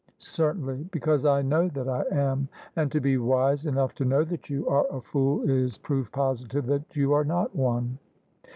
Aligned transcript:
""Certainly: 0.35 0.89
because 0.91 1.25
I 1.25 1.43
know 1.43 1.67
that 1.67 1.87
I 1.87 2.01
am: 2.11 2.47
and 2.75 2.91
to 2.91 2.99
be 2.99 3.17
wise 3.17 3.67
enough 3.67 3.93
to 3.97 4.03
know 4.03 4.23
that 4.23 4.49
you 4.49 4.67
are 4.67 4.87
a 4.89 4.99
fool 4.99 5.47
is 5.47 5.77
proof 5.77 6.11
positive 6.11 6.65
that 6.65 6.95
you 6.95 7.13
are 7.13 7.23
not 7.23 7.55
one." 7.55 7.99